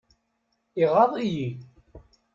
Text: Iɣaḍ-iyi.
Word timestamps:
Iɣaḍ-iyi. 0.83 1.47